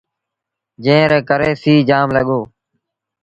[0.83, 2.39] جݩهݩ ري ڪري سيٚ جآم لڳو۔